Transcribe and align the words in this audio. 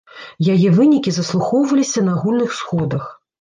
Яе 0.53 0.69
вынікі 0.77 1.13
заслухоўваліся 1.17 2.05
на 2.09 2.17
агульных 2.21 2.57
сходах. 2.63 3.03